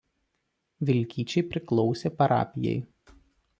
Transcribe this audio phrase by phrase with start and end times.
[0.91, 2.75] Vilkyčiai priklausė parapijai.